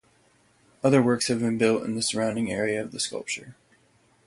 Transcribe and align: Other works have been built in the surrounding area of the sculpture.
Other 0.83 0.99
works 0.99 1.27
have 1.27 1.41
been 1.41 1.59
built 1.59 1.83
in 1.83 1.93
the 1.93 2.01
surrounding 2.01 2.51
area 2.51 2.81
of 2.81 2.91
the 2.91 2.99
sculpture. 2.99 3.55